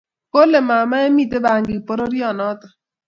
[0.31, 2.49] kole mamae mito bangik bororyono